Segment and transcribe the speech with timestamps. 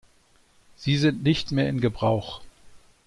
[0.77, 2.41] Sie sind nicht mehr in Gebrauch.